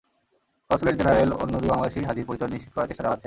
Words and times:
Consulate 0.69 0.95
general 0.99 1.29
অন্য 1.41 1.53
দুই 1.55 1.69
বাংলাদেশি 1.71 1.99
হাজির 2.09 2.27
পরিচয় 2.29 2.51
নিশ্চিত 2.53 2.71
করার 2.73 2.89
চেষ্টা 2.89 3.03
চালাচ্ছেন। 3.03 3.19